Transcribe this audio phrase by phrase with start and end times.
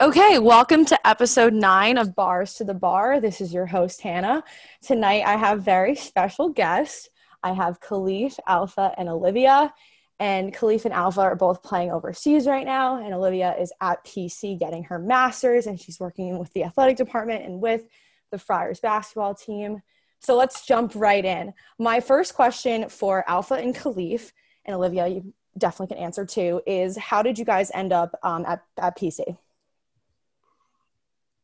[0.00, 3.20] Okay, welcome to episode nine of Bars to the Bar.
[3.20, 4.42] This is your host, Hannah.
[4.82, 7.08] Tonight I have very special guests.
[7.44, 9.72] I have Khalif, Alpha, and Olivia.
[10.18, 13.00] And Khalif and Alpha are both playing overseas right now.
[13.00, 17.44] And Olivia is at PC getting her master's, and she's working with the athletic department
[17.44, 17.82] and with
[18.32, 19.80] the Friars basketball team.
[20.18, 21.54] So let's jump right in.
[21.78, 24.32] My first question for Alpha and Khalif,
[24.64, 28.44] and Olivia, you definitely can answer too, is how did you guys end up um,
[28.44, 29.36] at, at PC?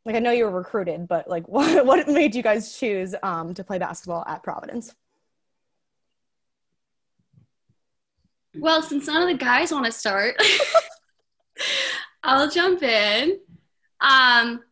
[0.05, 3.55] Like I know you were recruited, but like what what made you guys choose um,
[3.55, 4.95] to play basketball at Providence?
[8.55, 10.35] Well, since none of the guys want to start,
[12.25, 13.39] I'll jump in.
[14.01, 14.63] Um,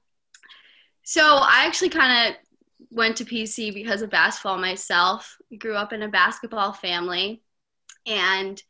[1.05, 2.37] so I actually kind of
[2.91, 5.37] went to PC because of basketball myself.
[5.53, 7.43] I grew up in a basketball family,
[8.05, 8.61] and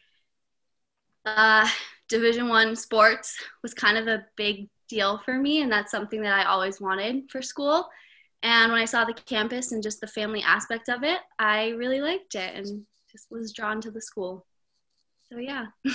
[1.25, 1.69] uh,
[2.09, 6.39] Division One sports was kind of a big deal for me and that's something that
[6.39, 7.89] i always wanted for school.
[8.43, 12.01] And when i saw the campus and just the family aspect of it i really
[12.01, 14.47] liked it and just was drawn to the school.
[15.31, 15.67] So yeah.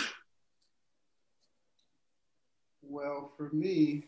[2.86, 4.04] Well for me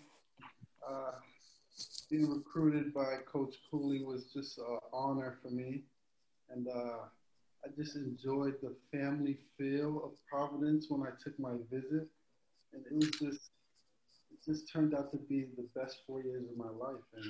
[0.87, 1.11] uh,
[2.09, 5.83] being recruited by coach cooley was just an honor for me.
[6.49, 7.07] And uh,
[7.63, 12.07] i just enjoyed the family feel of providence when i took my visit.
[12.73, 13.49] And it was just
[14.45, 17.25] just turned out to be the best four years of my life, and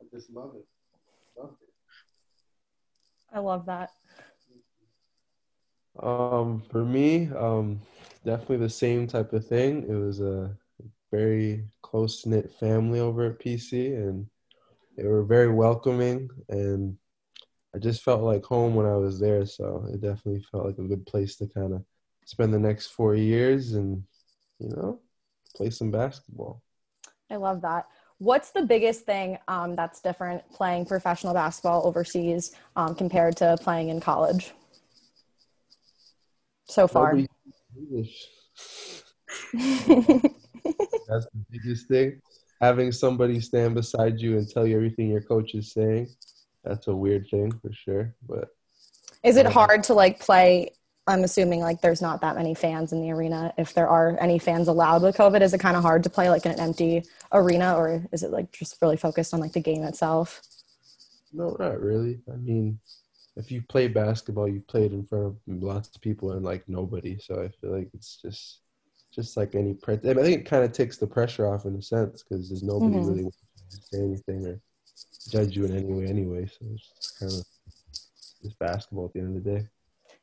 [0.00, 0.66] I just love it.
[1.38, 1.68] Loved it.
[3.32, 3.90] I love that.
[6.02, 7.80] Um, for me, um,
[8.24, 9.84] definitely the same type of thing.
[9.88, 10.56] It was a
[11.10, 14.26] very close knit family over at PC, and
[14.96, 16.96] they were very welcoming, and
[17.74, 19.46] I just felt like home when I was there.
[19.46, 21.84] So it definitely felt like a good place to kind of
[22.24, 24.02] spend the next four years, and
[24.58, 25.00] you know,
[25.56, 26.62] play some basketball.
[27.30, 27.86] I love that.
[28.18, 33.88] What's the biggest thing um, that's different playing professional basketball overseas um, compared to playing
[33.88, 34.52] in college
[36.66, 37.14] so far?
[39.52, 42.20] that's the biggest thing.
[42.60, 46.08] Having somebody stand beside you and tell you everything your coach is saying,
[46.64, 48.14] that's a weird thing for sure.
[48.26, 48.48] But
[49.22, 50.72] is it hard to like play
[51.08, 53.52] I'm assuming like there's not that many fans in the arena.
[53.56, 56.28] If there are any fans allowed with COVID, is it kind of hard to play
[56.28, 59.60] like in an empty arena, or is it like just really focused on like the
[59.60, 60.42] game itself?
[61.32, 62.20] No, not really.
[62.32, 62.80] I mean,
[63.36, 67.18] if you play basketball, you played in front of lots of people and like nobody.
[67.18, 68.60] So I feel like it's just
[69.14, 71.82] just like any pre- I think it kind of takes the pressure off in a
[71.82, 73.08] sense because there's nobody mm-hmm.
[73.08, 74.60] really to say anything or
[75.30, 76.46] judge you in any way anyway.
[76.46, 77.44] So it's kind of
[78.42, 79.68] just basketball at the end of the day.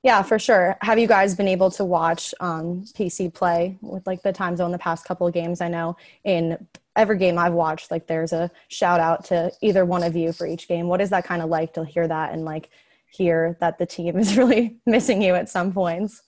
[0.03, 0.75] Yeah, for sure.
[0.81, 4.73] Have you guys been able to watch um, PC play with like the time zone
[4.73, 5.61] the past couple of games?
[5.61, 10.03] I know in every game I've watched, like there's a shout out to either one
[10.03, 10.89] of you for each game.
[10.89, 12.69] What is that kind of like to hear that and like
[13.09, 16.21] hear that the team is really missing you at some points?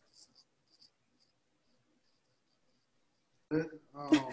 [3.51, 4.31] Um,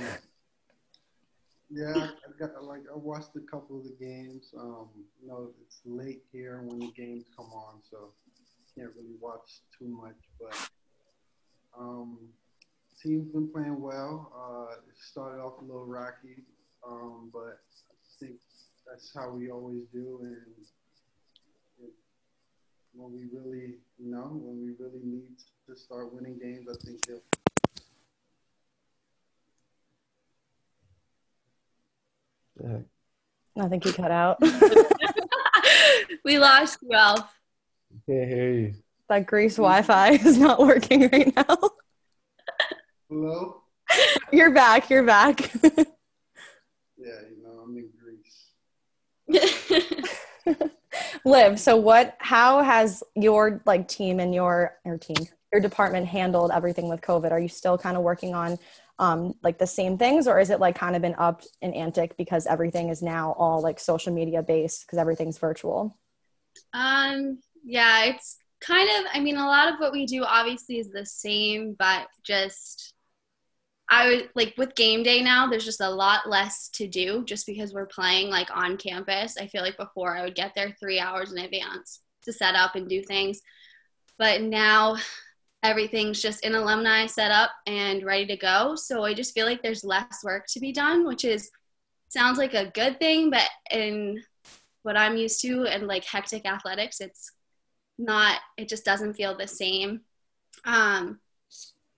[1.69, 4.55] yeah, I got like I watched a couple of the games.
[4.57, 4.89] Um,
[5.21, 8.13] you know, it's late here when the games come on, so
[8.77, 10.71] can't really watch too much, but
[11.79, 12.19] um,
[13.03, 14.33] team's been playing well.
[14.35, 16.45] Uh, it started off a little rocky,
[16.87, 17.61] um, but
[17.91, 18.37] I think
[18.87, 20.21] that's how we always do.
[20.23, 20.47] And
[22.95, 25.37] when we really, you know, when we really need
[25.69, 27.23] to start winning games, I think they'll.
[33.59, 34.39] I think you cut out.
[36.25, 37.42] we lost Ralph.
[38.07, 38.75] Can't hear you.
[39.09, 41.57] That Greece Wi-Fi is not working right now.
[43.09, 43.63] Hello.
[44.33, 44.89] You're back.
[44.91, 45.53] You're back.
[45.63, 45.71] yeah,
[46.97, 49.61] you know I'm in Greece.
[51.25, 52.17] Liv, so what?
[52.19, 57.31] How has your like team and your your team, your department handled everything with COVID?
[57.31, 58.59] Are you still kind of working on
[58.99, 62.17] um, like the same things, or is it like kind of been up and antic
[62.17, 65.97] because everything is now all like social media based because everything's virtual?
[66.73, 70.91] Um, yeah, it's kind of, I mean, a lot of what we do obviously is
[70.91, 72.95] the same, but just,
[73.89, 77.47] I would like with game day now, there's just a lot less to do just
[77.47, 79.37] because we're playing like on campus.
[79.37, 82.75] I feel like before I would get there three hours in advance to set up
[82.75, 83.43] and do things.
[84.19, 84.97] But now
[85.63, 88.77] everything's just in alumni set up and ready to go.
[88.77, 91.51] So I just feel like there's less work to be done, which is
[92.09, 94.23] sounds like a good thing, but in
[94.83, 97.31] what I'm used to and like hectic athletics, it's
[97.99, 100.01] not it just doesn't feel the same
[100.65, 101.19] um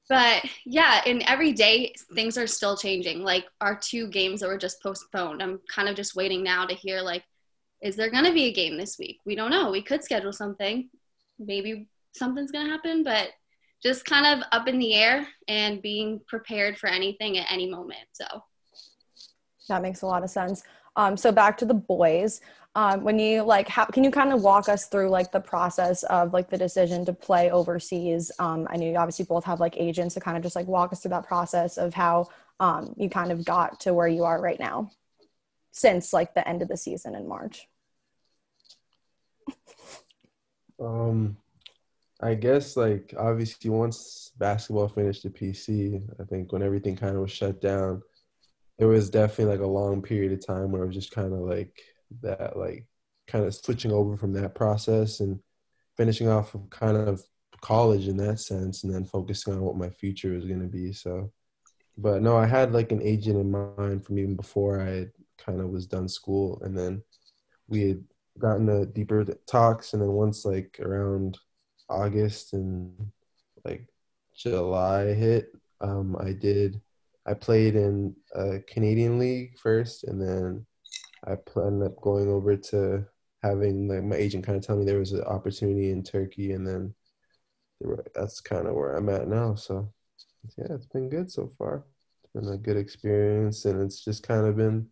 [0.09, 3.23] but yeah, and every day things are still changing.
[3.23, 6.75] Like our two games that were just postponed, I'm kind of just waiting now to
[6.75, 7.25] hear like,
[7.83, 9.21] is there going to be a game this week?
[9.25, 9.71] We don't know.
[9.71, 10.91] We could schedule something.
[11.39, 13.31] Maybe something's going to happen, but
[13.83, 18.07] just kind of up in the air and being prepared for anything at any moment.
[18.13, 18.27] So
[19.69, 20.63] that makes a lot of sense.
[20.97, 22.41] Um, so back to the boys
[22.77, 26.03] um, when you like how can you kind of walk us through like the process
[26.05, 28.33] of like the decision to play overseas?
[28.39, 30.93] Um, i know you obviously both have like agents to kind of just like walk
[30.93, 32.29] us through that process of how
[32.61, 34.91] um, you kind of got to where you are right now
[35.73, 37.69] since like the end of the season in march.
[40.81, 41.37] Um
[42.21, 47.23] i guess like obviously once basketball finished the pc i think when everything kind of
[47.23, 48.01] was shut down
[48.79, 51.41] there was definitely like a long period of time where it was just kind of
[51.41, 51.83] like
[52.23, 52.87] that like
[53.27, 55.41] kind of switching over from that process and
[55.97, 57.23] finishing off of kind of
[57.61, 60.93] college in that sense and then focusing on what my future was going to be
[60.93, 61.33] so.
[61.97, 65.07] But no i had like an agent in mind from even before i
[65.39, 67.03] kind of was done school and then
[67.69, 68.05] we had
[68.39, 71.39] gotten a deeper talks and then once like around
[71.89, 72.93] august and
[73.65, 73.87] like
[74.35, 76.81] july hit um i did
[77.27, 80.67] i played in a canadian league first and then
[81.27, 83.07] I ended up going over to
[83.43, 86.67] having like my agent kind of tell me there was an opportunity in Turkey, and
[86.67, 86.95] then
[88.15, 89.55] that's kind of where I'm at now.
[89.55, 89.93] So
[90.59, 91.85] yeah, it's been good so far.
[92.23, 94.89] It's been a good experience, and it's just kind of been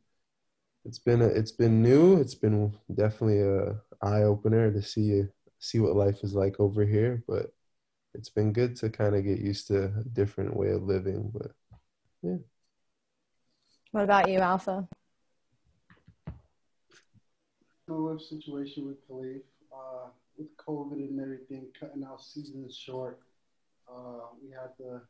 [0.85, 2.17] it's been a, it's been new.
[2.17, 5.25] It's been definitely a eye opener to see
[5.59, 7.53] see what life is like over here, but
[8.15, 11.31] it's been good to kind of get used to a different way of living.
[11.33, 11.53] But
[12.23, 12.39] yeah.
[13.93, 14.89] What about you, Alpha?
[17.87, 19.43] Similar situation with Khalif.
[19.73, 20.09] Uh,
[20.39, 23.21] with COVID and everything, cutting our seasons short,
[23.89, 25.01] uh, we had to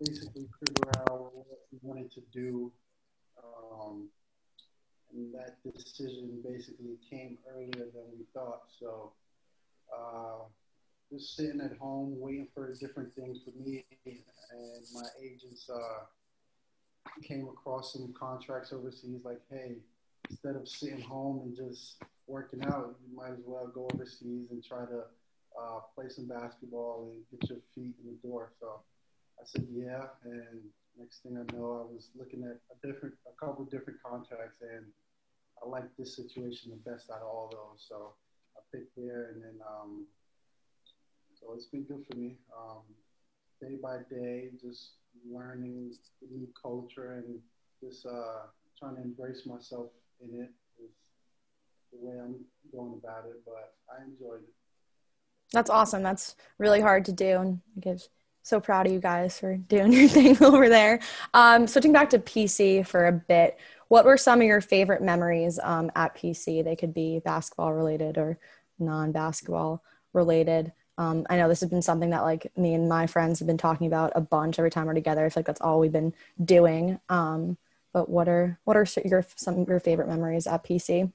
[0.00, 2.72] basically figure out what we wanted to do.
[3.42, 4.08] Um,
[5.12, 8.62] and that decision basically came earlier than we thought.
[8.78, 9.12] So,
[9.96, 10.44] uh,
[11.12, 14.20] just sitting at home waiting for different things for me and
[14.92, 16.04] my agents uh,
[17.22, 19.76] came across some contracts overseas like hey
[20.30, 24.64] instead of sitting home and just working out, you might as well go overseas and
[24.64, 25.02] try to
[25.60, 28.52] uh, play some basketball and get your feet in the door.
[28.60, 28.80] So
[29.40, 30.06] I said, yeah.
[30.24, 30.60] And
[30.98, 34.84] next thing I know, I was looking at a different, a couple different contracts, and
[35.62, 37.86] I like this situation the best out of all those.
[37.88, 38.14] So
[38.56, 40.06] I picked there, and then um,
[41.40, 42.36] so it's been good for me.
[42.56, 42.82] Um,
[43.60, 44.92] day by day, just
[45.30, 45.92] learning
[46.30, 47.38] new culture and
[47.82, 48.46] just uh,
[48.78, 49.86] trying to embrace myself
[50.20, 50.50] in it
[50.82, 50.90] is
[51.92, 52.36] the way I'm
[52.72, 54.52] going about it, but I enjoyed it.
[55.52, 56.02] That's awesome.
[56.02, 57.38] That's really hard to do.
[57.38, 58.08] And I guess
[58.42, 61.00] so proud of you guys for doing your thing over there.
[61.34, 63.58] Um, switching back to PC for a bit,
[63.88, 66.64] what were some of your favorite memories um, at PC?
[66.64, 68.38] They could be basketball related or
[68.78, 70.72] non basketball related.
[70.98, 73.58] Um, I know this has been something that like me and my friends have been
[73.58, 75.24] talking about a bunch every time we're together.
[75.24, 76.98] I feel like that's all we've been doing.
[77.08, 77.58] Um,
[77.96, 81.10] but what are what are your some of your favorite memories at PC?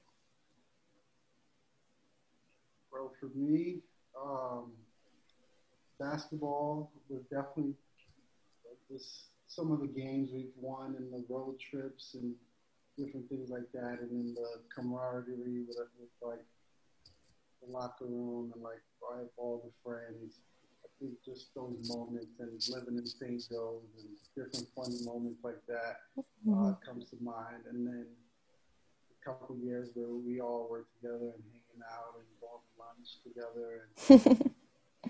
[2.92, 3.82] Well, for me,
[4.20, 4.72] um,
[6.00, 7.74] basketball was definitely
[8.90, 12.34] this, some of the games we've won and the road trips and
[12.98, 16.44] different things like that, and then the camaraderie with, with like
[17.64, 18.82] the locker room and like
[19.36, 20.40] all the friends
[21.02, 23.42] think just those moments and living in St.
[23.50, 26.54] Joe's and different funny moments like that mm-hmm.
[26.54, 27.66] uh, comes to mind.
[27.68, 32.62] And then a couple years where we all were together and hanging out and going
[32.62, 34.50] to lunch together and,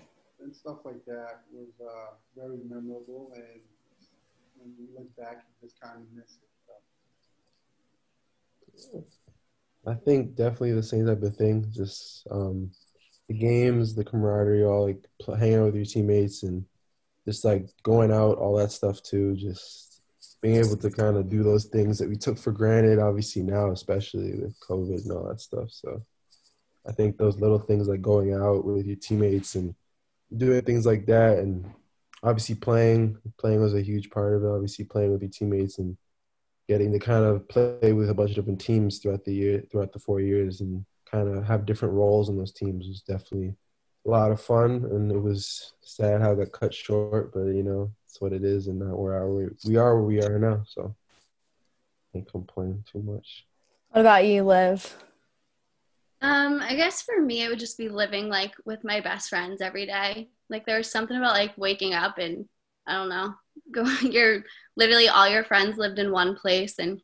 [0.41, 3.31] and stuff like that was uh, very memorable.
[3.35, 3.61] And
[4.57, 6.49] when you look back, you just kind of miss it.
[8.75, 9.05] So.
[9.85, 11.67] I think definitely the same type of thing.
[11.69, 12.71] Just um,
[13.33, 15.03] the games, the camaraderie, all like
[15.39, 16.65] hanging out with your teammates and
[17.25, 19.35] just like going out, all that stuff too.
[19.35, 20.01] Just
[20.41, 23.71] being able to kind of do those things that we took for granted, obviously now,
[23.71, 25.71] especially with COVID and all that stuff.
[25.71, 26.03] So
[26.87, 29.73] I think those little things like going out with your teammates and
[30.35, 31.65] doing things like that, and
[32.21, 34.47] obviously playing, playing was a huge part of it.
[34.47, 35.97] Obviously playing with your teammates and
[36.67, 39.93] getting to kind of play with a bunch of different teams throughout the year, throughout
[39.93, 43.55] the four years, and kind of have different roles in those teams was definitely
[44.05, 44.83] a lot of fun.
[44.91, 48.43] And it was sad how it got cut short, but you know, it's what it
[48.43, 48.67] is.
[48.67, 50.63] And now we're where we are where we are now.
[50.67, 50.95] So
[52.11, 53.45] can't complain too much.
[53.89, 54.95] What about you, Liv?
[56.21, 59.61] Um, I guess for me, it would just be living like with my best friends
[59.61, 60.29] every day.
[60.49, 62.45] Like there was something about like waking up and
[62.87, 63.35] I don't know,
[63.71, 64.43] go you're
[64.75, 66.99] literally all your friends lived in one place and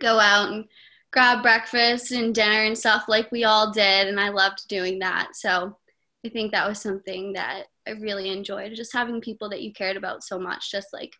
[0.00, 0.64] go out and
[1.12, 5.30] grab breakfast and dinner and stuff like we all did and I loved doing that.
[5.34, 5.76] So
[6.24, 9.96] I think that was something that I really enjoyed just having people that you cared
[9.96, 11.14] about so much just like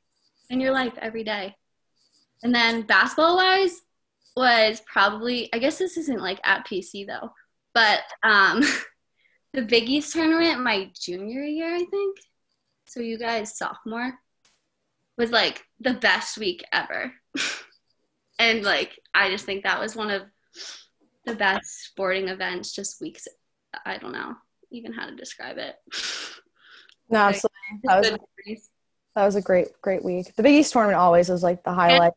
[0.50, 1.54] in your life every day.
[2.42, 3.80] And then basketball wise
[4.36, 7.30] was probably I guess this isn't like at PC though,
[7.72, 8.62] but um
[9.52, 12.18] the Big East tournament my junior year, I think.
[12.86, 14.12] So you guys sophomore
[15.16, 17.12] was like the best week ever.
[18.38, 20.22] and like I just think that was one of
[21.24, 23.26] the best sporting events, just weeks
[23.84, 24.34] I don't know
[24.70, 25.76] even how to describe it.
[27.08, 27.58] No, absolutely.
[27.84, 28.68] That was,
[29.14, 30.34] that was a great, great week.
[30.34, 32.00] The Big East tournament always was like the highlight.
[32.02, 32.12] And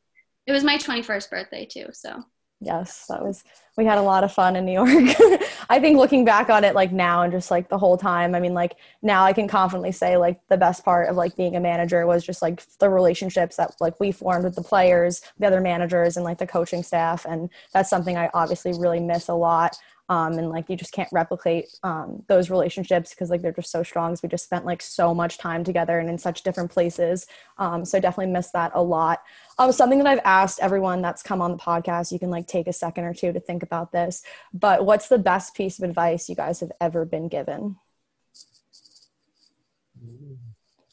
[0.47, 2.23] it was my 21st birthday too, so
[2.61, 3.43] yes that was
[3.77, 4.89] we had a lot of fun in new york.
[5.69, 8.39] I think looking back on it like now and just like the whole time i
[8.39, 11.59] mean like now i can confidently say like the best part of like being a
[11.59, 15.61] manager was just like the relationships that like we formed with the players the other
[15.61, 19.77] managers and like the coaching staff and that's something i obviously really miss a lot
[20.09, 23.83] um, and like you just can't replicate um, those relationships because like they're just so
[23.83, 24.17] strong.
[24.23, 27.27] We just spent like so much time together and in such different places.
[27.59, 29.21] Um, so definitely miss that a lot.
[29.59, 32.67] Um, something that I've asked everyone that's come on the podcast, you can like take
[32.67, 34.23] a second or two to think about this.
[34.51, 37.75] But what's the best piece of advice you guys have ever been given?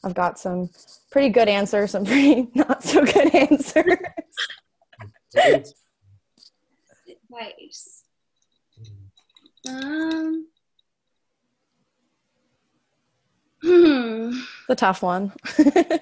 [0.05, 0.69] I've got some
[1.11, 3.97] pretty good answers, some pretty not so good answers.
[7.09, 7.96] Advice.
[9.69, 10.47] Um.
[13.63, 14.31] Hmm.
[14.69, 15.33] The tough one.
[15.59, 16.01] I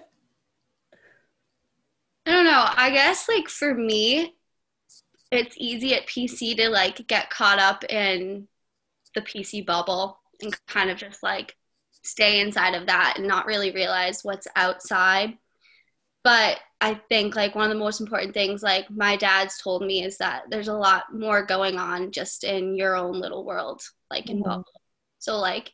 [2.27, 2.65] don't know.
[2.77, 4.35] I guess like for me,
[5.31, 8.49] it's easy at PC to like get caught up in
[9.15, 11.57] the PC bubble and kind of just like
[12.03, 15.39] stay inside of that and not really realize what's outside.
[16.25, 20.03] But I think like one of the most important things like my dad's told me
[20.03, 24.29] is that there's a lot more going on just in your own little world, like
[24.29, 24.63] in mm-hmm.
[25.19, 25.73] So like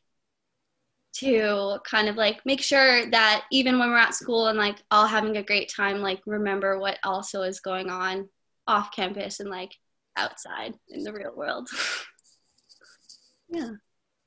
[1.14, 5.06] to kind of like make sure that even when we're at school and like all
[5.06, 8.28] having a great time, like remember what also is going on
[8.66, 9.72] off campus and like
[10.16, 11.68] outside in the real world.
[13.48, 13.70] yeah.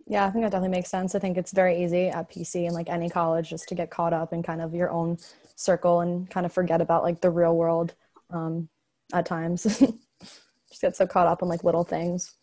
[0.06, 1.16] Yeah, I think that definitely makes sense.
[1.16, 4.12] I think it's very easy at PC and like any college just to get caught
[4.12, 5.18] up in kind of your own
[5.56, 7.94] circle and kind of forget about like the real world
[8.32, 8.70] um,
[9.14, 9.64] at times.
[10.70, 12.36] Just get so caught up in like little things.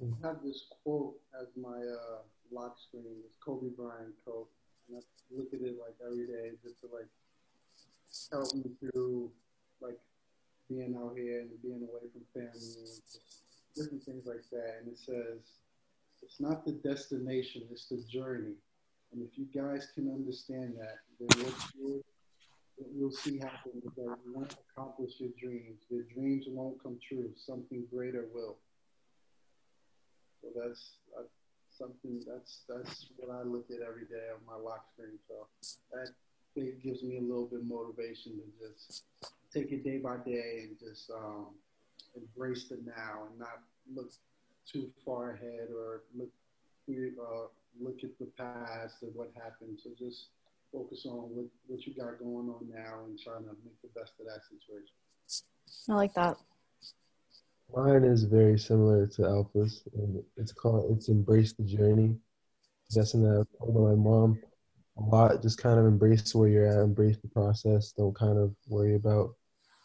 [0.00, 3.16] I have this quote as my uh, lock screen.
[3.26, 4.48] It's Kobe Bryant quote,
[4.88, 5.00] and I
[5.34, 7.08] look at it like every day just to like
[8.30, 9.30] help me through
[9.80, 9.98] like
[10.68, 13.00] being out here and being away from family and
[13.74, 14.80] different things like that.
[14.80, 15.40] And it says,
[16.22, 18.54] "It's not the destination; it's the journey."
[19.16, 22.04] And if you guys can understand that, then what you'll,
[22.76, 25.80] what you'll see happen is that you won't accomplish your dreams.
[25.88, 27.30] Your dreams won't come true.
[27.34, 28.58] Something greater will.
[30.42, 31.22] So that's uh,
[31.70, 35.18] something that's that's what I look at every day on my lock screen.
[35.26, 35.46] So
[35.92, 36.10] that
[36.54, 39.04] it gives me a little bit of motivation to just
[39.52, 41.46] take it day by day and just um,
[42.14, 43.62] embrace the now and not
[43.94, 44.12] look
[44.70, 46.28] too far ahead or look
[46.88, 47.46] uh,
[47.80, 49.78] look at the past and what happened.
[49.82, 50.28] So just
[50.72, 54.12] focus on what, what you got going on now and trying to make the best
[54.20, 54.94] of that situation.
[55.88, 56.36] I like that.
[57.74, 62.16] Mine is very similar to Alpha's, and it's called "It's Embrace the Journey."
[62.94, 64.38] That's something that I told my mom
[64.98, 65.42] a lot.
[65.42, 67.90] Just kind of embrace where you're at, embrace the process.
[67.90, 69.34] Don't kind of worry about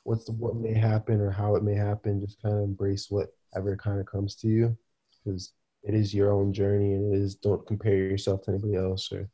[0.04, 2.22] what's the, what may happen or how it may happen.
[2.22, 4.78] Just kind of embrace whatever kind of comes to you,
[5.24, 5.54] because
[5.84, 9.30] it is your own journey and it is don't compare yourself to anybody else or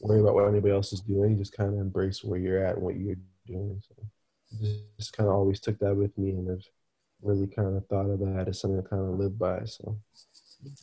[0.00, 1.36] worry about what anybody else is doing.
[1.36, 3.16] Just kind of embrace where you're at and what you're
[3.46, 3.80] doing.
[3.86, 3.94] So
[4.96, 6.62] just kind of always took that with me and have
[7.22, 9.64] really kind of thought of that as something to kind of live by.
[9.64, 9.98] So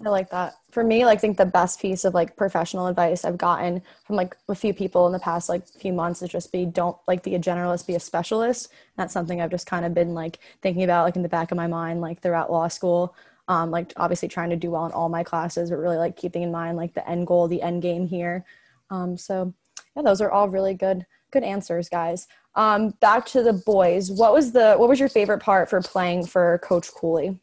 [0.06, 0.56] I like that.
[0.72, 4.16] For me, like I think the best piece of like professional advice I've gotten from
[4.16, 7.24] like a few people in the past like few months is just be don't like
[7.24, 8.70] be a generalist, be a specialist.
[8.96, 11.58] That's something I've just kind of been like thinking about like in the back of
[11.58, 13.16] my mind like throughout law school
[13.48, 16.44] um, like obviously trying to do well in all my classes, but really like keeping
[16.44, 18.46] in mind like the end goal, the end game here.
[18.90, 19.54] Um, so
[19.96, 22.28] yeah, those are all really good, good answers, guys.
[22.56, 24.12] Um, back to the boys.
[24.12, 27.40] What was the what was your favorite part for playing for Coach Cooley?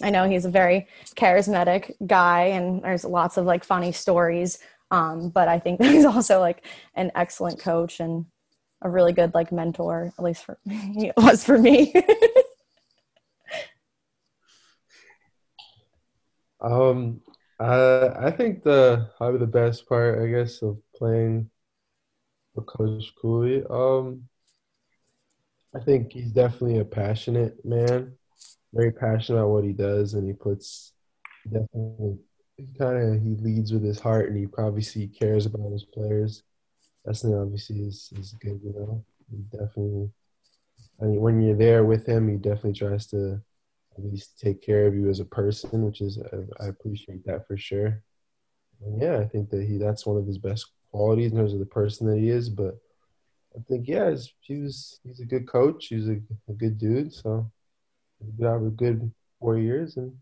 [0.00, 0.86] I know he's a very
[1.16, 4.58] charismatic guy, and there's lots of like funny stories.
[4.90, 8.26] Um, but I think he's also like an excellent coach and
[8.82, 11.92] a really good like mentor, at least for he was for me.
[16.60, 17.20] Um,
[17.60, 21.50] Uh, I think the probably the best part, I guess, of playing
[22.54, 23.64] for Coach Cooley.
[23.70, 24.28] Um,
[25.74, 28.16] I think he's definitely a passionate man,
[28.74, 30.92] very passionate about what he does, and he puts
[31.50, 32.18] definitely
[32.56, 36.42] he kind of he leads with his heart, and he obviously cares about his players.
[37.04, 39.04] That's something obviously is is good, you know.
[39.30, 40.10] He definitely,
[41.02, 43.42] I mean, when you're there with him, he definitely tries to
[43.98, 47.46] at least take care of you as a person, which is I, I appreciate that
[47.46, 48.02] for sure.
[48.84, 51.58] And yeah, I think that he that's one of his best qualities in terms of
[51.58, 52.48] the person that he is.
[52.48, 52.78] But
[53.56, 55.86] I think yeah, he was he's a good coach.
[55.86, 57.12] He's a, a good dude.
[57.12, 57.50] So
[58.20, 60.16] we have a good four years and.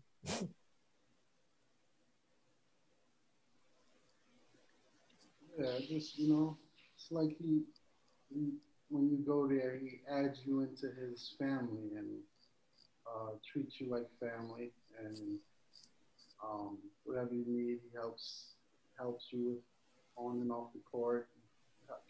[5.57, 6.57] Yeah, just you know,
[6.95, 7.63] it's like he,
[8.29, 8.51] he
[8.89, 12.19] when you go there, he adds you into his family and
[13.15, 14.71] uh, treats you like family,
[15.03, 15.39] and
[16.43, 18.53] um, whatever you need, he helps
[18.97, 19.57] helps you with
[20.15, 21.29] on and off the court.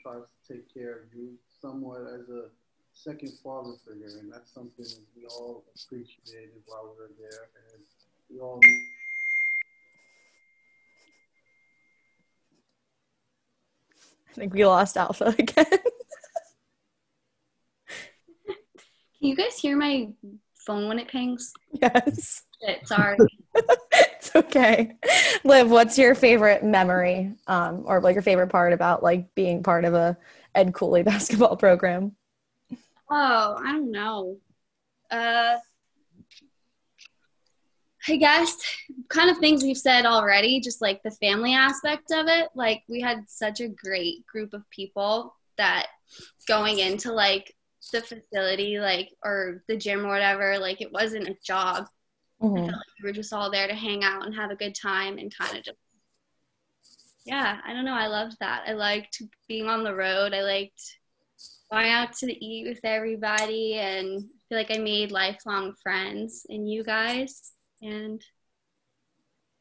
[0.02, 2.46] Tries to take care of you somewhat as a
[2.94, 4.86] second father figure, and that's something
[5.16, 7.84] we all appreciated while we were there, and
[8.30, 8.60] we all.
[14.30, 15.66] I think we lost Alpha again.
[18.46, 20.10] Can you guys hear my
[20.68, 21.54] phone when it pings?
[21.82, 22.44] Yes.
[22.64, 23.18] Shit, sorry.
[23.56, 24.96] it's okay.
[25.44, 29.86] Liv, what's your favorite memory um, or like your favorite part about like being part
[29.86, 30.18] of a
[30.54, 32.16] Ed Cooley basketball program?
[33.10, 34.38] Oh, I don't know.
[35.10, 35.56] Uh,
[38.10, 38.58] I guess
[39.10, 42.50] kind of things we've said already, just like the family aspect of it.
[42.56, 45.88] Like we had such a great group of people that
[46.48, 47.54] going into like
[47.92, 51.88] the facility, like or the gym or whatever, like it wasn't a job.
[52.42, 52.66] Mm-hmm.
[52.66, 55.36] like we were just all there to hang out and have a good time and
[55.36, 55.78] kind of just
[57.26, 57.94] yeah, I don't know.
[57.94, 58.64] I loved that.
[58.68, 60.34] I liked being on the road.
[60.34, 60.82] I liked
[61.70, 66.66] going out to eat with everybody and I feel like I made lifelong friends in
[66.66, 68.22] you guys and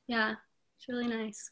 [0.06, 0.34] yeah,
[0.76, 1.50] it's really nice.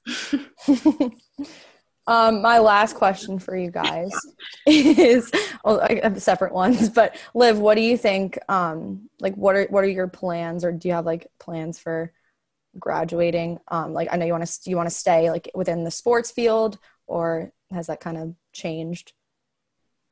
[2.07, 4.13] um, my last question for you guys
[4.67, 5.31] is
[5.65, 8.39] well, I have separate ones, but Liv, what do you think?
[8.49, 12.13] Um, like, what are what are your plans, or do you have like plans for
[12.79, 13.59] graduating?
[13.69, 16.31] Um, like, I know you want to you want to stay like within the sports
[16.31, 19.13] field, or has that kind of changed?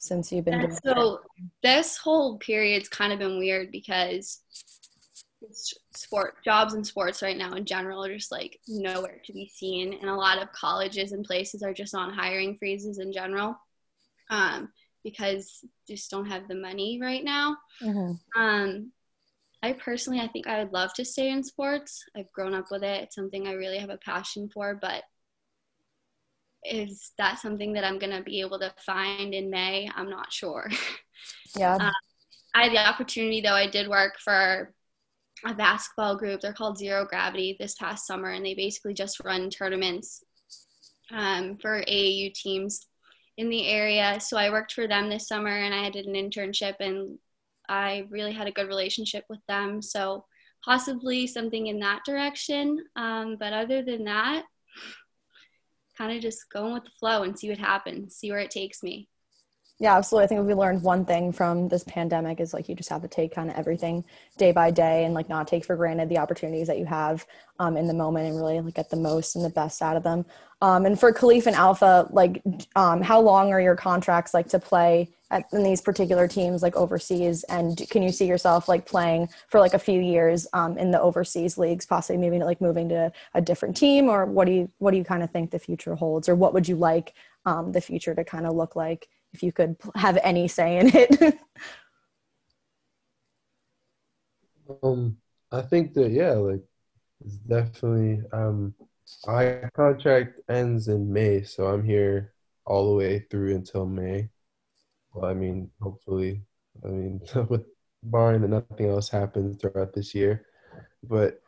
[0.02, 1.20] since you've been doing so
[1.62, 4.40] this whole period's kind of been weird because
[5.94, 9.94] sport jobs and sports right now in general are just like nowhere to be seen
[9.94, 13.56] and a lot of colleges and places are just on hiring freezes in general
[14.30, 14.70] um,
[15.04, 17.56] because just don't have the money right now.
[17.82, 18.40] Mm-hmm.
[18.40, 18.92] um,
[19.62, 22.04] i personally i think i would love to stay in sports.
[22.16, 23.02] I've grown up with it.
[23.04, 25.02] It's something i really have a passion for but
[26.64, 29.90] is that something that i'm going to be able to find in may?
[29.94, 30.70] I'm not sure.
[31.56, 31.76] Yeah.
[31.80, 31.92] Um,
[32.54, 34.74] i had the opportunity though i did work for
[35.44, 36.40] a basketball group.
[36.40, 40.22] They're called Zero Gravity this past summer, and they basically just run tournaments
[41.10, 42.86] um, for AAU teams
[43.36, 44.18] in the area.
[44.20, 47.18] So I worked for them this summer, and I did an internship, and
[47.68, 49.82] I really had a good relationship with them.
[49.82, 50.24] So
[50.64, 52.84] possibly something in that direction.
[52.96, 54.44] Um, but other than that,
[55.98, 58.82] kind of just going with the flow and see what happens, see where it takes
[58.82, 59.08] me.
[59.82, 60.26] Yeah, absolutely.
[60.26, 63.02] I think if we learned one thing from this pandemic is like you just have
[63.02, 64.04] to take kind of everything
[64.38, 67.26] day by day and like not take for granted the opportunities that you have
[67.58, 70.04] um, in the moment and really like get the most and the best out of
[70.04, 70.24] them.
[70.60, 72.40] Um, and for Khalif and Alpha, like
[72.76, 76.76] um, how long are your contracts like to play at, in these particular teams like
[76.76, 77.42] overseas?
[77.48, 81.00] And can you see yourself like playing for like a few years um, in the
[81.00, 84.92] overseas leagues, possibly maybe like moving to a different team, or what do you what
[84.92, 87.14] do you kind of think the future holds, or what would you like
[87.46, 89.08] um, the future to kind of look like?
[89.32, 91.38] If you could have any say in it.
[94.82, 95.16] um,
[95.50, 96.62] I think that yeah, like
[97.24, 98.74] it's definitely um,
[99.26, 102.32] my contract ends in May, so I'm here
[102.64, 104.28] all the way through until May.
[105.12, 106.42] Well, I mean, hopefully,
[106.84, 107.66] I mean, with
[108.02, 110.46] barring that nothing else happens throughout this year,
[111.02, 111.40] but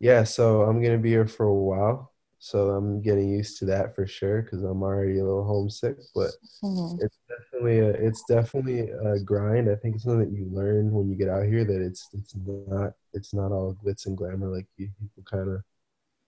[0.00, 2.13] yeah, so I'm gonna be here for a while
[2.44, 5.96] so I'm getting used to that for sure because I'm already a little homesick.
[6.14, 7.02] But mm-hmm.
[7.02, 9.70] it's definitely a, it's definitely a grind.
[9.70, 12.34] I think it's something that you learn when you get out here that it's it's
[12.36, 15.62] not it's not all glitz and glamour like you people kind of.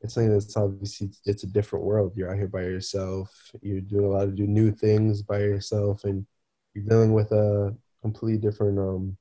[0.01, 2.15] It's something that's obviously it's a different world.
[2.17, 3.29] You're out here by yourself.
[3.61, 6.27] You're doing a lot of do new things by yourself, and
[6.73, 9.19] you're dealing with a completely different um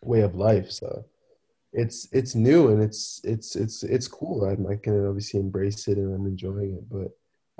[0.00, 0.70] way of life.
[0.70, 1.04] So
[1.74, 4.44] it's it's new and it's it's it's it's cool.
[4.44, 6.88] I'm, I can obviously embrace it and I'm enjoying it.
[6.88, 7.10] But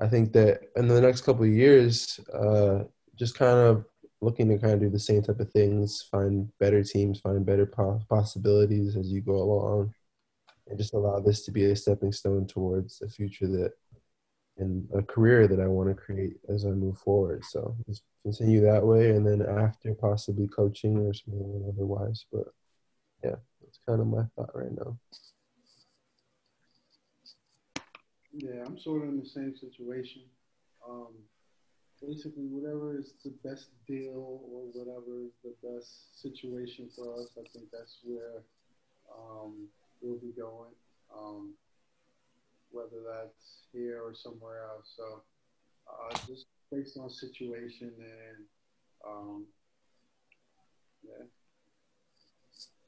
[0.02, 2.84] I think that in the next couple of years, uh,
[3.16, 3.84] just kind of
[4.20, 7.66] looking to kind of do the same type of things, find better teams, find better
[7.66, 9.92] po- possibilities as you go along,
[10.68, 13.72] and just allow this to be a stepping stone towards a future that
[14.58, 17.44] and a career that I want to create as I move forward.
[17.44, 22.26] So just continue that way, and then after possibly coaching or something otherwise.
[22.32, 22.46] But
[23.24, 23.36] yeah,
[23.86, 24.96] kind of my thought right now.
[28.32, 30.22] Yeah, I'm sort of in the same situation.
[30.88, 31.14] Um,
[32.00, 37.44] basically, whatever is the best deal or whatever is the best situation for us, I
[37.52, 38.42] think that's where
[39.14, 39.68] um,
[40.00, 40.72] we'll be going.
[41.16, 41.54] Um,
[42.74, 44.92] whether that's here or somewhere else.
[44.96, 45.22] So
[45.86, 48.44] uh, just based on situation and
[49.06, 49.44] um,
[51.04, 51.24] yeah.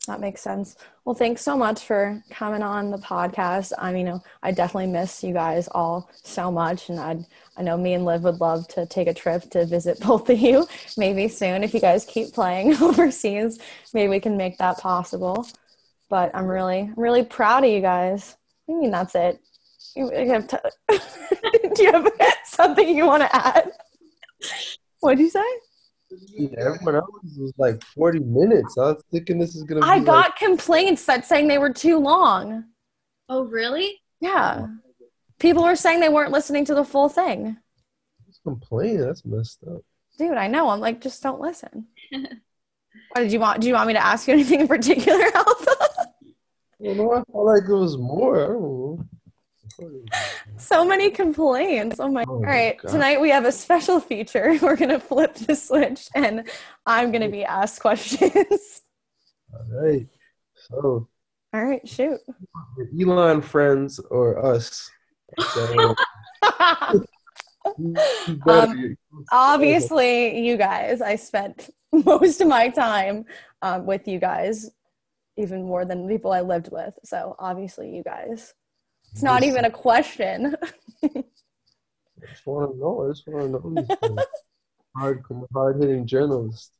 [0.06, 0.76] That makes sense.
[1.04, 3.72] Well, thanks so much for coming on the podcast.
[3.76, 7.94] I mean, I definitely miss you guys all so much, and I I know me
[7.94, 10.66] and Liv would love to take a trip to visit both of you.
[10.96, 13.58] Maybe soon, if you guys keep playing overseas,
[13.92, 15.46] maybe we can make that possible.
[16.08, 18.36] But I'm really I'm really proud of you guys.
[18.68, 19.40] I mean, that's it.
[19.94, 20.62] You have to,
[21.74, 22.12] do you have
[22.44, 23.72] something you want to add?
[25.00, 25.44] What'd you say?
[26.10, 28.76] Yeah, everyone else was like 40 minutes.
[28.78, 29.80] I was thinking this is gonna.
[29.80, 32.64] Be I got like, complaints that saying they were too long.
[33.28, 34.00] Oh, really?
[34.20, 34.68] Yeah,
[35.38, 37.56] people were saying they weren't listening to the full thing.
[38.24, 39.00] Who's complaining?
[39.00, 39.82] That's messed up.
[40.18, 40.70] Dude, I know.
[40.70, 41.86] I'm like, just don't listen.
[43.12, 43.62] What did you want?
[43.62, 45.76] Do you want me to ask you anything in particular, Alpha?
[46.78, 48.98] You know, I felt like it was more.
[49.78, 50.02] I don't know.
[50.56, 51.96] so many complaints.
[52.00, 52.24] Oh my!
[52.28, 52.92] Oh All right, God.
[52.92, 54.56] tonight we have a special feature.
[54.62, 56.48] We're gonna flip the switch, and
[56.86, 58.82] I'm gonna be asked questions.
[59.52, 60.06] All right.
[60.54, 61.08] So,
[61.52, 62.18] All right, shoot.
[62.98, 64.90] Elon friends or us?
[65.54, 65.94] So,
[68.46, 68.96] Um,
[69.32, 71.68] obviously you guys i spent
[72.04, 73.24] most of my time
[73.62, 74.70] um, with you guys
[75.36, 78.54] even more than people i lived with so obviously you guys
[79.12, 80.56] it's not even a question
[81.02, 81.08] I
[82.28, 83.04] just want to know.
[83.04, 84.24] I just want to know.
[84.96, 86.72] Hard, hard hitting journalist.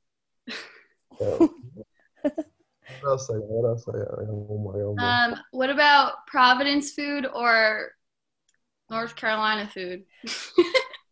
[1.19, 1.51] So,
[2.21, 2.35] what
[3.07, 3.45] else I got?
[3.45, 4.19] What else I got?
[4.19, 5.33] I got one more, one.
[5.33, 7.93] Um, what about Providence food or
[8.91, 10.05] North Carolina food?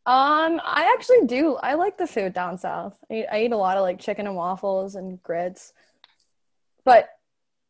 [0.07, 3.57] um i actually do i like the food down south I eat, I eat a
[3.57, 5.73] lot of like chicken and waffles and grits
[6.85, 7.09] but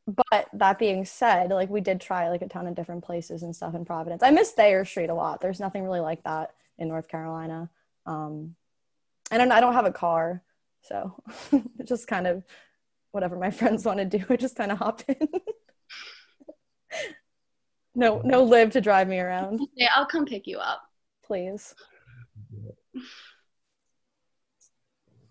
[0.07, 3.55] but that being said like we did try like a ton of different places and
[3.57, 4.23] stuff in providence.
[4.23, 5.41] I miss thayer street a lot.
[5.41, 7.71] There's nothing really like that in north carolina.
[8.07, 8.57] Um
[9.31, 10.43] and i don't have a car
[10.83, 11.15] so
[11.85, 12.45] just kind of
[13.13, 15.17] whatever my friends want to do i just kind of hop in.
[17.97, 19.61] No no live to drive me around.
[19.77, 20.83] Yeah, I'll come pick you up.
[21.25, 21.75] please.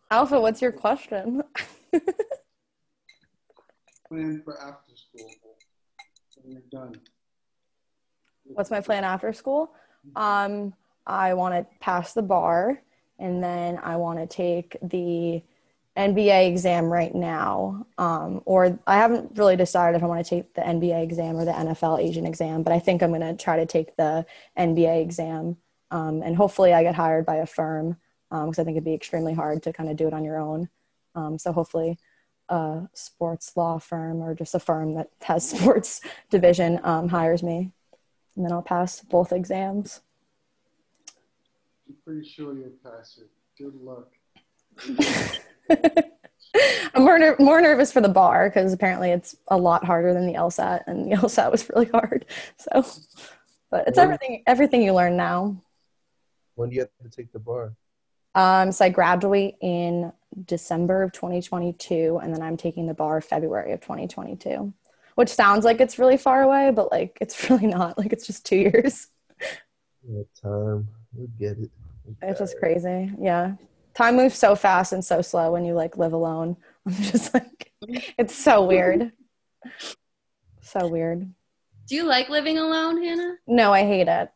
[0.09, 1.43] Alpha what's your question
[4.13, 5.27] Plan for after school.
[6.43, 7.01] When you're done.
[8.43, 9.73] what's my plan after school?
[10.15, 10.75] Um
[11.07, 12.79] i want to pass the bar
[13.19, 15.41] and then i want to take the
[15.97, 17.87] nba exam right now.
[17.97, 21.45] Um, or i haven't really decided if i want to take the nba exam or
[21.45, 24.27] the nfl agent exam but i think i'm going to try to take the
[24.59, 25.57] nba exam.
[25.89, 27.97] Um, and hopefully i get hired by a firm
[28.29, 30.69] because i think it'd be extremely hard to kind of do it on your own.
[31.15, 31.97] Um, so hopefully
[32.49, 37.71] a sports law firm or just a firm that has sports division um, hires me
[38.35, 40.01] and then I'll pass both exams.
[41.87, 43.29] I'm pretty sure you'll pass it.
[43.57, 44.09] Good luck.
[46.95, 50.27] I'm more, ner- more nervous for the bar because apparently it's a lot harder than
[50.27, 52.25] the LSAT, and the LSAT was really hard.
[52.57, 52.85] So,
[53.71, 55.57] but it's When- everything everything you learn now.
[56.55, 57.73] when do you have to take the bar?
[58.35, 60.11] Um, so I graduate in
[60.45, 64.73] December of 2022, and then I'm taking the bar February of 2022,
[65.15, 67.97] which sounds like it's really far away, but like it's really not.
[67.97, 69.07] Like it's just two years.
[70.07, 70.87] Yeah, time.
[71.15, 71.71] We get it.
[72.05, 72.59] We It's just it.
[72.59, 73.11] crazy.
[73.19, 73.53] Yeah.
[73.93, 76.57] Time moves so fast and so slow when you like live alone.
[76.85, 77.71] I'm just like,
[78.17, 79.11] it's so weird.
[80.61, 81.31] So weird.
[81.87, 83.35] Do you like living alone, Hannah?
[83.45, 84.31] No, I hate it.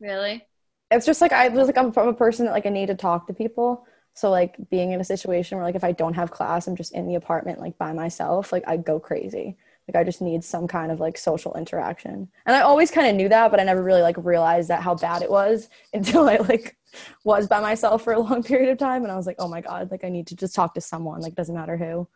[0.00, 0.44] Really?
[0.90, 2.94] It's just like I was like I'm from a person that like I need to
[2.94, 3.86] talk to people.
[4.16, 6.94] So like being in a situation where like if I don't have class, I'm just
[6.94, 9.56] in the apartment like by myself, like I go crazy.
[9.86, 12.28] Like I just need some kind of like social interaction.
[12.46, 14.94] And I always kind of knew that, but I never really like realized that how
[14.94, 16.76] bad it was until I like
[17.24, 19.60] was by myself for a long period of time and I was like, "Oh my
[19.60, 22.08] god, like I need to just talk to someone, like doesn't matter who."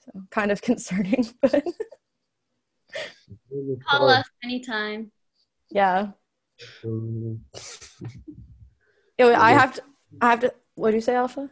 [0.00, 1.62] So kind of concerning, but
[3.86, 5.12] Call us anytime.
[5.70, 6.08] Yeah.
[6.84, 7.40] Um,
[9.20, 9.82] I have to.
[10.20, 10.54] I have to.
[10.80, 11.50] What do you say, Alpha?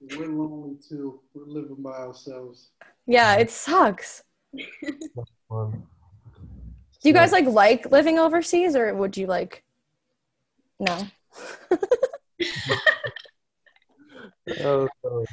[0.00, 1.20] We're lonely too.
[1.32, 2.70] We're living by ourselves.
[3.06, 4.24] Yeah, it sucks.
[4.52, 5.72] Do
[7.02, 9.62] you guys like like living overseas, or would you like?
[10.80, 11.06] No.
[14.60, 15.24] Oh, no.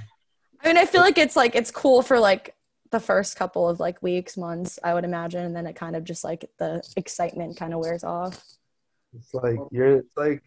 [0.64, 2.56] I mean, I feel like it's like it's cool for like
[2.90, 6.04] the first couple of like weeks, months, I would imagine, and then it kind of
[6.04, 8.44] just like the excitement kind of wears off.
[9.16, 10.00] It's like you're.
[10.00, 10.42] It's like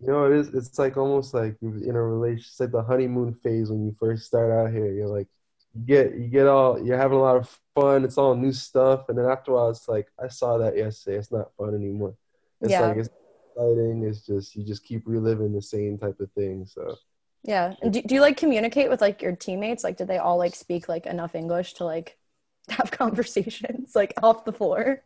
[0.00, 0.24] you know.
[0.30, 0.48] It is.
[0.54, 2.50] It's like almost like you're in a relationship.
[2.50, 4.92] It's like the honeymoon phase when you first start out here.
[4.92, 5.28] You're like,
[5.74, 6.82] you get you get all.
[6.84, 8.04] You're having a lot of fun.
[8.04, 11.18] It's all new stuff, and then after a while, it's like I saw that yesterday.
[11.18, 12.14] It's not fun anymore.
[12.60, 12.82] It's Yeah.
[12.88, 13.08] like it's
[13.56, 14.04] exciting.
[14.04, 16.66] It's just you just keep reliving the same type of thing.
[16.66, 16.96] So
[17.42, 17.74] Yeah.
[17.82, 19.84] And do, do you like communicate with like your teammates?
[19.84, 22.18] Like, did they all like speak like enough English to like
[22.70, 25.02] have conversations like off the floor?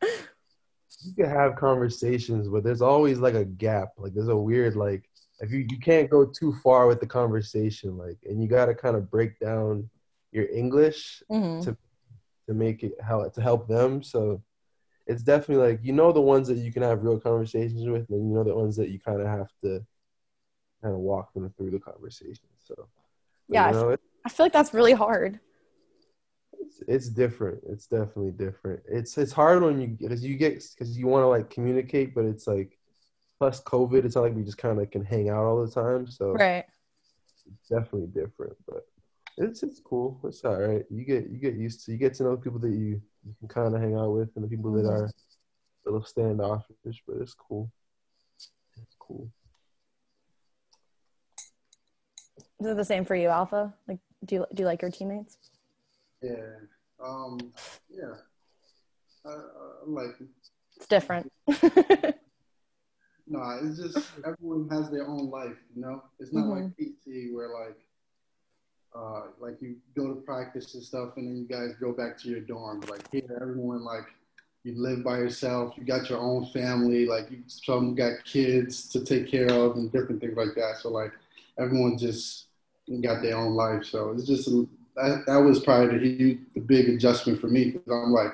[1.05, 3.91] You can have conversations, but there's always like a gap.
[3.99, 5.09] Like there's a weird like
[5.41, 7.97] if you you can't go too far with the conversation.
[7.97, 9.89] Like and you got to kind of break down
[10.33, 11.77] your English hmm to
[12.49, 14.03] to make it how to help them.
[14.03, 14.43] So
[15.07, 18.29] it's definitely like you know the ones that you can have real conversations with, and
[18.31, 19.85] you know the ones that you kind of have to
[20.83, 22.49] kind of walk them through the conversation.
[22.59, 22.89] So
[23.49, 25.41] Yeah, you know, I feel like that's really hard.
[26.61, 27.61] It's, it's different.
[27.69, 28.81] It's definitely different.
[28.89, 32.25] It's it's hard when you because you get because you want to like communicate, but
[32.25, 32.79] it's like
[33.39, 34.05] plus COVID.
[34.05, 36.07] It's not like we just kind of can hang out all the time.
[36.07, 36.65] So Right.
[37.47, 38.87] it's definitely different, but
[39.39, 40.21] it's it's cool.
[40.25, 40.85] It's all right.
[40.91, 43.49] You get you get used to you get to know people that you you can
[43.49, 44.91] kind of hang out with, and the people that Mhm.
[44.91, 45.13] are a
[45.87, 47.71] little standoffish, but it's cool.
[48.83, 49.31] It's cool.
[52.61, 53.73] Is it the same for you, Alpha?
[53.89, 55.39] Like, do you do you like your teammates?
[56.23, 56.33] Yeah.
[57.03, 57.39] Um.
[57.89, 58.15] Yeah.
[59.25, 59.35] I, I
[59.87, 60.21] like.
[60.21, 60.29] it.
[60.77, 61.31] It's different.
[63.31, 65.57] No, it's just everyone has their own life.
[65.77, 67.79] You know, it's not like PC where like.
[68.93, 72.29] Uh, like you go to practice and stuff, and then you guys go back to
[72.29, 72.91] your dorms.
[72.91, 74.03] Like here, everyone like
[74.65, 75.75] you live by yourself.
[75.77, 77.07] You got your own family.
[77.07, 80.79] Like you, some got kids to take care of and different things like that.
[80.83, 81.13] So like
[81.57, 82.47] everyone just
[83.01, 83.85] got their own life.
[83.85, 87.71] So it's just a, that, that was probably the, huge- the big adjustment for me
[87.73, 88.33] because I'm like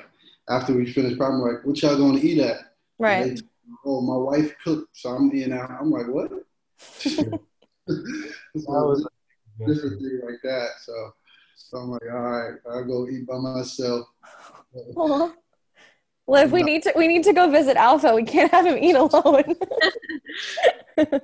[0.48, 2.58] after we finished, I'm like, what y'all going to eat at?
[2.98, 3.26] right.
[3.26, 3.42] And they-
[3.84, 5.70] oh, my wife cooked, so I'm eating out.
[5.70, 6.30] I'm like, what?
[6.78, 7.40] so
[7.88, 8.02] That
[8.54, 9.06] was
[9.66, 10.68] different thing like that.
[10.82, 10.92] So,
[11.56, 14.06] so I'm like, all right, I'll go eat by myself.
[14.96, 15.32] Aw.
[16.28, 18.12] Well, if we need to, we need to go visit Alpha.
[18.14, 19.54] We can't have him eat alone.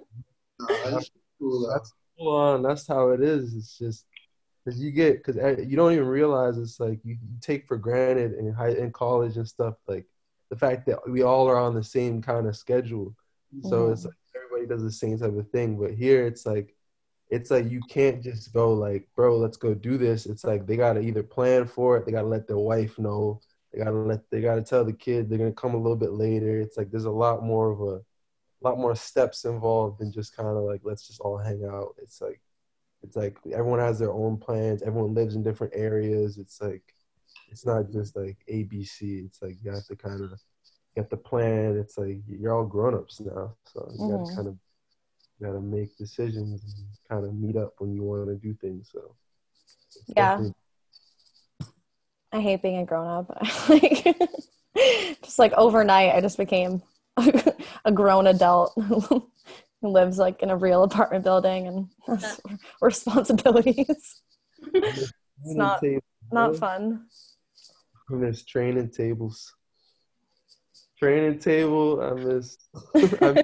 [0.60, 1.68] No, that's cool.
[1.72, 2.64] That's full on.
[2.64, 3.54] Uh, that's how it is.
[3.54, 4.04] It's just
[4.64, 8.52] because you get because you don't even realize it's like you, take for granted in
[8.52, 10.06] high in college and stuff like
[10.50, 13.14] the fact that we all are on the same kind of schedule.
[13.60, 13.92] So Mhm.
[13.92, 15.78] it's like everybody does the same type of thing.
[15.78, 16.74] But here it's like
[17.30, 20.26] it's like you can't just go like, bro, let's go do this.
[20.26, 23.40] It's like they gotta either plan for it, they gotta let their wife know,
[23.72, 26.60] they gotta let they gotta tell the kid they're gonna come a little bit later.
[26.60, 28.02] It's like there's a lot more of a
[28.62, 31.94] lot more steps involved than just kind of like let's just all hang out.
[32.02, 32.40] It's like
[33.02, 34.82] it's like everyone has their own plans.
[34.82, 36.38] Everyone lives in different areas.
[36.38, 36.82] It's like
[37.50, 39.24] it's not just like ABC.
[39.26, 40.32] It's like you have to kind of
[40.96, 41.76] get the plan.
[41.76, 44.18] It's like you're all grown ups now, so you Mhm.
[44.24, 44.56] gotta kind of
[45.38, 48.90] you gotta make decisions and kind of meet up when you want to do things.
[48.92, 49.16] So
[50.16, 50.30] Yeah.
[50.36, 50.54] definitely-
[52.34, 53.28] I hate being a grown up.
[53.68, 54.16] like,
[55.22, 56.82] just like overnight, I just became
[57.84, 58.72] a grown adult
[59.82, 62.40] who lives like in a real apartment building and has
[62.80, 64.22] responsibilities.
[64.72, 65.12] It's
[65.44, 67.06] not- Table, Not fun.
[68.10, 69.52] I miss training tables.
[70.98, 72.00] Training table.
[72.00, 72.56] I miss.
[73.20, 73.42] I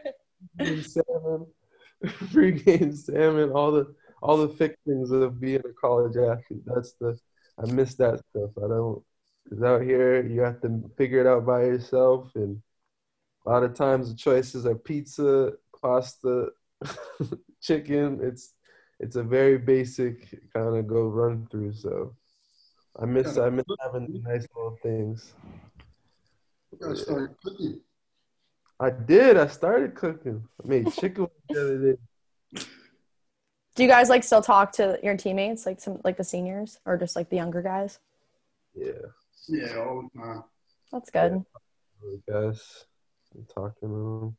[0.58, 1.46] miss salmon,
[2.04, 3.50] pregame salmon.
[3.50, 6.62] All the all the fixings of being a college athlete.
[6.66, 7.18] That's the.
[7.58, 8.50] I miss that stuff.
[8.58, 9.02] I don't.
[9.48, 12.60] Cause out here you have to figure it out by yourself, and
[13.46, 16.48] a lot of times the choices are pizza, pasta,
[17.62, 18.20] chicken.
[18.22, 18.54] It's
[19.00, 21.74] it's a very basic kind of go run through.
[21.74, 22.14] So
[23.00, 25.34] I miss I miss having the nice little things.
[26.72, 27.80] You gotta start cooking.
[28.80, 29.36] I did.
[29.36, 30.44] I started cooking.
[30.62, 31.98] I made chicken the other day.
[33.74, 36.96] Do you guys like still talk to your teammates, like some like the seniors, or
[36.96, 37.98] just like the younger guys?
[38.74, 38.92] Yeah,
[39.48, 40.44] Yeah, all the time.
[40.92, 41.44] That's good.
[42.02, 42.84] really, guys.
[43.34, 43.94] I'm talking to
[44.26, 44.36] him.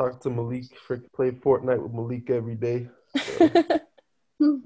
[0.00, 0.64] Talk to Malik.
[0.86, 2.88] Frick, play Fortnite with Malik every day.
[3.18, 3.50] So,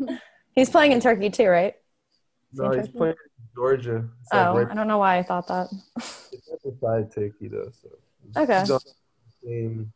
[0.54, 1.74] He's playing in Turkey too, right?
[2.52, 2.98] no, he's Turkey?
[2.98, 4.08] playing in Georgia.
[4.20, 5.70] It's Oh, like I don't know why I thought that.
[5.96, 7.88] right, for side turkey though, so
[8.40, 8.60] Okay.
[8.60, 9.92] he's on the same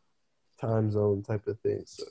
[0.59, 1.83] time zone type of thing.
[1.85, 2.03] So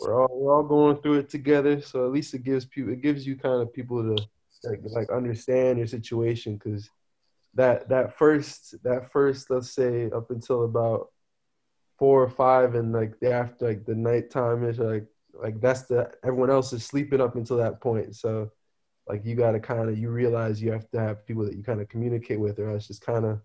[0.00, 1.80] we're all we're all going through it together.
[1.80, 4.24] So at least it gives people it gives you kind of people to
[4.62, 6.88] like like understand your situation because
[7.54, 11.08] that that first that first let's say up until about
[11.98, 16.10] four or five and like the after like the nighttime is like like that's the
[16.24, 18.16] everyone else is sleeping up until that point.
[18.16, 18.50] So
[19.08, 21.62] like you got to kind of you realize you have to have people that you
[21.62, 23.40] kind of communicate with or else just kind of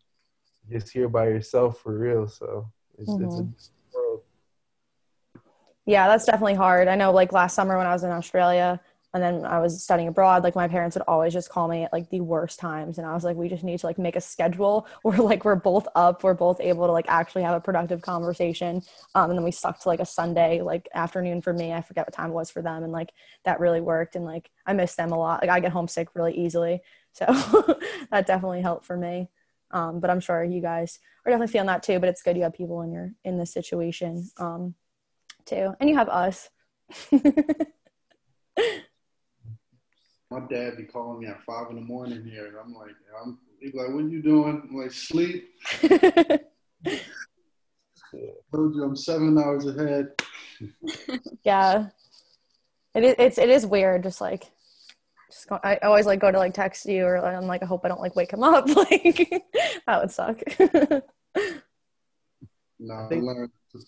[0.70, 3.98] just here by yourself for real so it's, it's a mm-hmm.
[3.98, 4.22] world.
[5.86, 6.88] Yeah, that's definitely hard.
[6.88, 8.80] I know like last summer when I was in Australia
[9.14, 11.92] and then I was studying abroad, like my parents would always just call me at
[11.92, 12.98] like the worst times.
[12.98, 15.56] And I was like, we just need to like make a schedule where like we're
[15.56, 18.82] both up, we're both able to like actually have a productive conversation.
[19.14, 21.74] Um, and then we stuck to like a Sunday like afternoon for me.
[21.74, 22.84] I forget what time it was for them.
[22.84, 23.12] And like
[23.44, 24.16] that really worked.
[24.16, 25.42] And like I miss them a lot.
[25.42, 26.82] Like I get homesick really easily.
[27.14, 27.26] So
[28.10, 29.28] that definitely helped for me.
[29.72, 32.00] Um, but I'm sure you guys are definitely feeling that too.
[32.00, 34.76] But it's good you have people in your in this situation um,
[35.46, 36.50] too, and you have us.
[40.32, 43.38] My dad be calling me at five in the morning here, and I'm like, I'm
[43.60, 44.64] he be like, what are you doing?
[44.70, 45.50] I'm like, sleep.
[48.54, 50.08] Told you I'm seven hours ahead.
[51.44, 51.88] yeah,
[52.96, 53.16] it is.
[53.20, 54.04] It's it is weird.
[54.04, 54.46] Just like,
[55.30, 57.84] just go, I always like go to like text you, or I'm like, I hope
[57.84, 58.68] I don't like wake him up.
[58.76, 59.44] Like
[59.86, 60.42] that would suck.
[62.80, 63.80] No, I think- learned to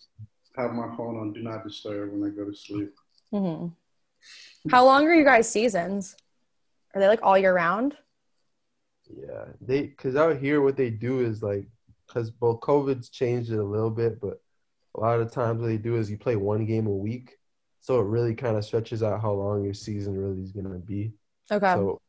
[0.58, 2.94] have my phone on do not disturb when I go to sleep.
[3.32, 3.68] hmm
[4.70, 6.16] How long are you guys seasons?
[6.94, 7.96] Are they like all year round?
[9.14, 11.68] yeah they because out here what they do is like
[12.08, 14.42] because both covid's changed it a little bit but
[14.96, 17.36] a lot of times what they do is you play one game a week
[17.82, 20.80] so it really kind of stretches out how long your season really is going to
[20.80, 21.12] be
[21.52, 21.74] Okay.
[21.74, 22.02] So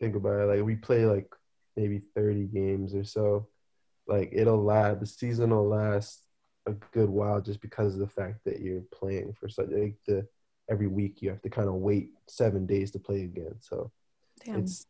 [0.00, 0.46] think about it.
[0.46, 1.32] Like we play like
[1.76, 3.48] maybe 30 games or so.
[4.06, 5.00] Like it'll last.
[5.00, 6.24] The season will last
[6.66, 10.26] a good while just because of the fact that you're playing for such like the
[10.70, 13.54] every week you have to kind of wait seven days to play again.
[13.60, 13.90] So
[14.44, 14.60] Damn.
[14.60, 14.86] it's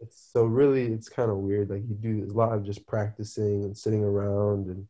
[0.00, 1.70] it's so really it's kind of weird.
[1.70, 4.86] Like you do a lot of just practicing and sitting around and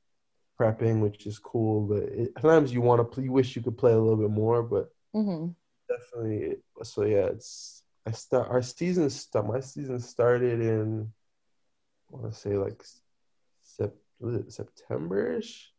[0.61, 1.87] prepping, which is cool.
[1.87, 3.25] But it, sometimes you want to play.
[3.25, 5.49] You wish you could play a little bit more, but hmm
[5.89, 11.11] definitely so yeah it's i start our season start my season started in
[12.13, 12.85] i want to say like
[13.63, 15.73] sep, was it september-ish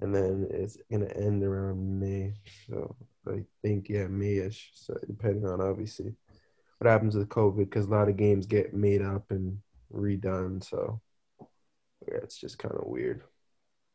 [0.00, 2.32] and then it's gonna end around may
[2.68, 2.94] so
[3.28, 6.14] i think yeah mayish so depending on obviously
[6.78, 9.58] what happens with covid because a lot of games get made up and
[9.92, 11.00] redone so
[12.08, 13.22] yeah it's just kind of weird.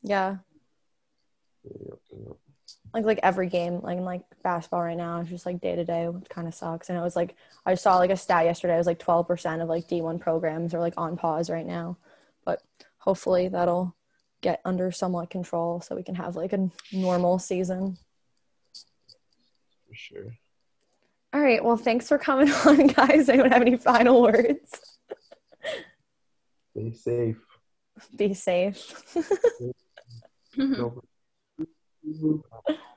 [0.03, 0.37] Yeah.
[2.93, 5.83] Like like every game like in like basketball right now it's just like day to
[5.83, 6.89] day which kind of sucks.
[6.89, 9.69] And it was like i saw like a stat yesterday it was like 12% of
[9.69, 11.97] like d1 programs are like on pause right now.
[12.45, 12.61] But
[12.99, 13.95] hopefully that'll
[14.41, 17.97] get under somewhat control so we can have like a normal season.
[19.87, 20.37] For sure.
[21.33, 21.63] All right.
[21.63, 23.29] Well, thanks for coming on, guys.
[23.29, 24.81] Anyone have any final words?
[26.75, 27.37] Be safe.
[28.15, 29.03] Be safe.